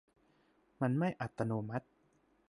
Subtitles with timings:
[0.81, 1.87] มันไม่อัตโนมัติ